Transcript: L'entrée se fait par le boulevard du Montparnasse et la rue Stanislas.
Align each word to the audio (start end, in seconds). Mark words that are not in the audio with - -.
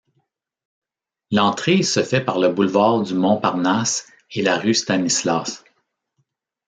L'entrée 1.31 1.83
se 1.83 2.01
fait 2.01 2.25
par 2.25 2.39
le 2.39 2.49
boulevard 2.49 3.03
du 3.03 3.13
Montparnasse 3.13 4.07
et 4.31 4.41
la 4.41 4.57
rue 4.57 4.73
Stanislas. 4.73 5.63